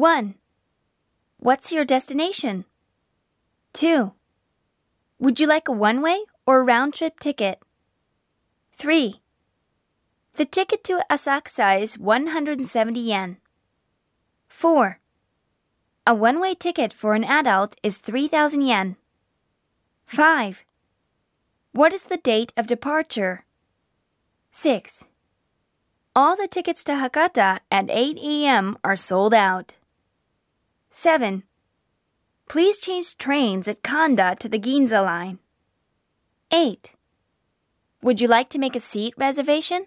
1. 0.00 0.34
What's 1.36 1.72
your 1.72 1.84
destination? 1.84 2.64
2. 3.74 4.12
Would 5.18 5.38
you 5.38 5.46
like 5.46 5.68
a 5.68 5.72
one 5.72 6.00
way 6.00 6.24
or 6.46 6.64
round 6.64 6.94
trip 6.94 7.20
ticket? 7.20 7.60
3. 8.74 9.20
The 10.38 10.46
ticket 10.46 10.82
to 10.84 11.04
Asakusa 11.10 11.82
is 11.82 11.98
170 11.98 12.98
yen. 12.98 13.36
4. 14.48 15.00
A 16.06 16.14
one 16.14 16.40
way 16.40 16.54
ticket 16.54 16.94
for 16.94 17.12
an 17.12 17.24
adult 17.24 17.76
is 17.82 17.98
3,000 17.98 18.62
yen. 18.62 18.96
5. 20.06 20.64
What 21.72 21.92
is 21.92 22.04
the 22.04 22.16
date 22.16 22.54
of 22.56 22.66
departure? 22.66 23.44
6. 24.50 25.04
All 26.16 26.36
the 26.36 26.48
tickets 26.48 26.82
to 26.84 26.92
Hakata 26.92 27.58
at 27.70 27.90
8 27.90 28.16
a.m. 28.16 28.78
are 28.82 28.96
sold 28.96 29.34
out. 29.34 29.74
7. 30.90 31.44
Please 32.48 32.80
change 32.80 33.16
trains 33.16 33.68
at 33.68 33.82
Kanda 33.82 34.34
to 34.40 34.48
the 34.48 34.58
Ginza 34.58 35.04
line. 35.04 35.38
8. 36.50 36.94
Would 38.02 38.20
you 38.20 38.26
like 38.26 38.48
to 38.50 38.58
make 38.58 38.74
a 38.74 38.80
seat 38.80 39.14
reservation? 39.16 39.86